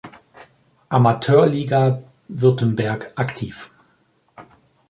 Amateurliga 0.89 2.01
Württemberg 2.27 3.13
aktiv. 3.17 3.69